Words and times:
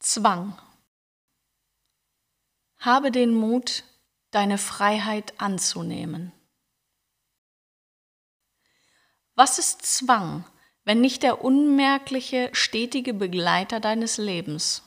Zwang. 0.00 0.56
Habe 2.78 3.10
den 3.10 3.34
Mut, 3.34 3.82
deine 4.30 4.56
Freiheit 4.56 5.40
anzunehmen. 5.40 6.32
Was 9.34 9.58
ist 9.58 9.84
Zwang, 9.84 10.44
wenn 10.84 11.00
nicht 11.00 11.24
der 11.24 11.44
unmerkliche, 11.44 12.50
stetige 12.52 13.12
Begleiter 13.12 13.80
deines 13.80 14.18
Lebens? 14.18 14.84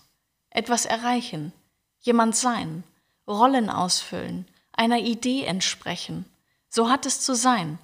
Etwas 0.49 0.85
erreichen, 0.85 1.51
jemand 1.99 2.37
sein, 2.37 2.85
Rollen 3.27 3.69
ausfüllen, 3.69 4.47
einer 4.71 4.99
Idee 4.99 5.43
entsprechen. 5.43 6.25
So 6.69 6.89
hat 6.89 7.05
es 7.05 7.19
zu 7.19 7.35
sein, 7.35 7.79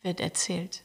wird 0.00 0.20
erzählt. 0.20 0.82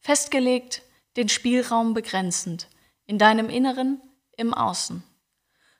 Festgelegt, 0.00 0.82
den 1.16 1.28
Spielraum 1.28 1.94
begrenzend, 1.94 2.68
in 3.04 3.18
deinem 3.18 3.48
Inneren 3.48 4.00
im 4.36 4.54
Außen. 4.54 5.02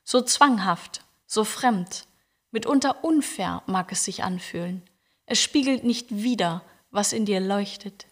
So 0.03 0.21
zwanghaft, 0.21 1.01
so 1.25 1.43
fremd, 1.43 2.05
mitunter 2.51 3.03
unfair 3.03 3.63
mag 3.65 3.91
es 3.91 4.05
sich 4.05 4.23
anfühlen. 4.23 4.81
Es 5.25 5.41
spiegelt 5.41 5.83
nicht 5.83 6.07
wider, 6.09 6.63
was 6.89 7.13
in 7.13 7.25
dir 7.25 7.39
leuchtet, 7.39 8.07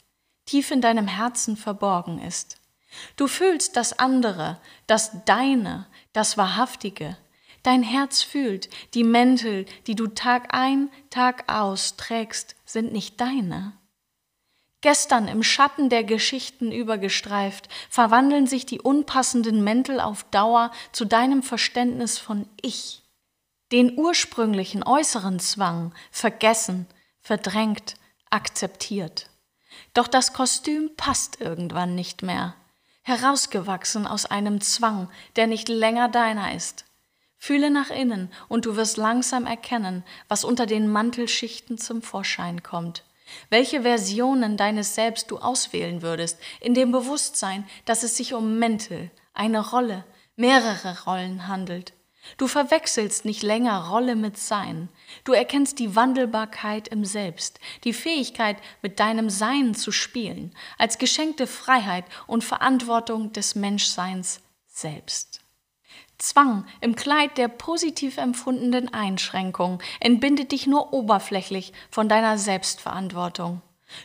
tief 0.45 0.71
in 0.71 0.81
deinem 0.81 1.07
Herzen 1.07 1.57
verborgen 1.57 2.19
ist. 2.19 2.57
Du 3.15 3.27
fühlst 3.27 3.75
das 3.75 3.97
andere, 3.97 4.59
das 4.87 5.11
Deine, 5.25 5.87
das 6.13 6.37
Wahrhaftige. 6.37 7.17
Dein 7.63 7.81
Herz 7.83 8.21
fühlt, 8.21 8.69
die 8.93 9.03
Mäntel, 9.03 9.65
die 9.87 9.95
du 9.95 10.07
Tag 10.07 10.53
ein, 10.53 10.89
Tag 11.09 11.51
aus 11.51 11.97
trägst, 11.97 12.55
sind 12.65 12.93
nicht 12.93 13.19
deine. 13.19 13.73
Gestern 14.85 15.27
im 15.27 15.41
Schatten 15.41 15.89
der 15.89 16.03
Geschichten 16.03 16.71
übergestreift, 16.71 17.69
verwandeln 17.89 18.45
sich 18.45 18.67
die 18.67 18.79
unpassenden 18.79 19.63
Mäntel 19.63 19.99
auf 19.99 20.25
Dauer 20.25 20.69
zu 20.91 21.05
deinem 21.05 21.41
Verständnis 21.41 22.19
von 22.19 22.47
Ich. 22.61 23.01
Den 23.71 23.97
ursprünglichen 23.97 24.83
äußeren 24.83 25.39
Zwang 25.39 25.91
vergessen, 26.11 26.85
verdrängt, 27.19 27.95
akzeptiert. 28.29 29.31
Doch 29.95 30.07
das 30.07 30.33
Kostüm 30.33 30.91
passt 30.95 31.41
irgendwann 31.41 31.95
nicht 31.95 32.21
mehr, 32.21 32.53
herausgewachsen 33.01 34.05
aus 34.05 34.27
einem 34.27 34.61
Zwang, 34.61 35.09
der 35.35 35.47
nicht 35.47 35.67
länger 35.67 36.09
deiner 36.09 36.53
ist. 36.53 36.85
Fühle 37.39 37.71
nach 37.71 37.89
innen 37.89 38.31
und 38.49 38.67
du 38.67 38.75
wirst 38.75 38.97
langsam 38.97 39.47
erkennen, 39.47 40.03
was 40.27 40.43
unter 40.43 40.67
den 40.67 40.87
Mantelschichten 40.87 41.79
zum 41.79 42.03
Vorschein 42.03 42.61
kommt 42.61 43.03
welche 43.49 43.81
Versionen 43.81 44.57
deines 44.57 44.95
Selbst 44.95 45.31
du 45.31 45.37
auswählen 45.37 46.01
würdest, 46.01 46.39
in 46.61 46.73
dem 46.73 46.91
Bewusstsein, 46.91 47.65
dass 47.85 48.03
es 48.03 48.17
sich 48.17 48.33
um 48.33 48.59
Mäntel, 48.59 49.11
eine 49.33 49.69
Rolle, 49.71 50.05
mehrere 50.35 51.03
Rollen 51.05 51.47
handelt. 51.47 51.93
Du 52.37 52.47
verwechselst 52.47 53.23
nicht 53.23 53.43
länger 53.43 53.89
Rolle 53.89 54.15
mit 54.15 54.37
Sein. 54.37 54.89
Du 55.23 55.33
erkennst 55.33 55.79
die 55.79 55.95
Wandelbarkeit 55.95 56.87
im 56.87 57.05
Selbst, 57.05 57.59
die 57.83 57.93
Fähigkeit, 57.93 58.57
mit 58.81 58.99
deinem 58.99 59.29
Sein 59.29 59.75
zu 59.75 59.91
spielen, 59.91 60.55
als 60.77 60.97
geschenkte 60.97 61.47
Freiheit 61.47 62.05
und 62.25 62.43
Verantwortung 62.43 63.31
des 63.31 63.55
Menschseins 63.55 64.41
selbst. 64.65 65.44
Zwang 66.17 66.65
im 66.81 66.95
Kleid 66.95 67.37
der 67.37 67.49
positiv 67.49 68.17
empfundenen 68.17 68.93
Einschränkung 68.93 69.81
entbindet 69.99 70.51
dich 70.51 70.65
nur 70.65 70.93
oberflächlich 70.93 71.73
von 71.89 72.07
deiner 72.07 72.37
Selbstverantwortung. 72.37 73.61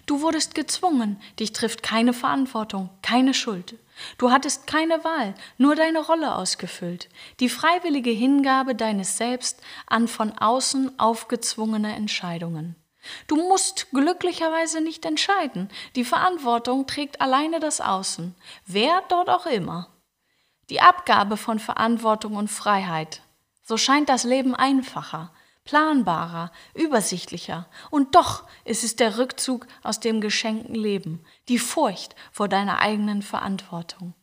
Du 0.06 0.20
wurdest 0.20 0.54
gezwungen, 0.54 1.20
dich 1.38 1.52
trifft 1.52 1.82
keine 1.82 2.12
Verantwortung, 2.12 2.90
keine 3.02 3.32
Schuld. 3.32 3.76
Du 4.18 4.30
hattest 4.30 4.66
keine 4.66 5.04
Wahl, 5.04 5.34
nur 5.58 5.74
deine 5.74 6.00
Rolle 6.00 6.34
ausgefüllt, 6.34 7.08
die 7.38 7.48
freiwillige 7.48 8.10
Hingabe 8.10 8.74
deines 8.74 9.16
Selbst 9.16 9.60
an 9.86 10.08
von 10.08 10.32
außen 10.32 10.98
aufgezwungene 10.98 11.94
Entscheidungen. 11.94 12.76
Du 13.26 13.36
musst 13.36 13.90
glücklicherweise 13.92 14.80
nicht 14.80 15.06
entscheiden, 15.06 15.70
die 15.96 16.04
Verantwortung 16.04 16.86
trägt 16.86 17.20
alleine 17.20 17.60
das 17.60 17.80
Außen, 17.80 18.34
wer 18.66 19.02
dort 19.08 19.30
auch 19.30 19.46
immer 19.46 19.88
die 20.70 20.80
Abgabe 20.80 21.36
von 21.36 21.58
Verantwortung 21.58 22.36
und 22.36 22.48
Freiheit. 22.48 23.22
So 23.62 23.76
scheint 23.76 24.08
das 24.08 24.24
Leben 24.24 24.54
einfacher, 24.54 25.32
planbarer, 25.64 26.50
übersichtlicher. 26.74 27.68
Und 27.90 28.14
doch 28.14 28.44
ist 28.64 28.84
es 28.84 28.96
der 28.96 29.18
Rückzug 29.18 29.66
aus 29.82 30.00
dem 30.00 30.20
geschenkten 30.20 30.74
Leben, 30.74 31.24
die 31.48 31.58
Furcht 31.58 32.14
vor 32.32 32.48
deiner 32.48 32.78
eigenen 32.78 33.22
Verantwortung. 33.22 34.14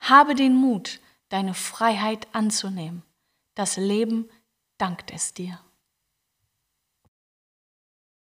Habe 0.00 0.34
den 0.34 0.54
Mut, 0.54 1.00
deine 1.28 1.54
Freiheit 1.54 2.28
anzunehmen. 2.32 3.02
Das 3.54 3.76
Leben 3.76 4.30
dankt 4.78 5.12
es 5.12 5.34
dir. 5.34 5.60